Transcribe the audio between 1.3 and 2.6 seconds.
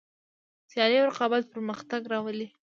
پرمختګ راولي.